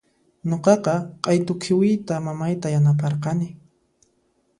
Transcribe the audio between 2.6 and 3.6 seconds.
yanaparqani.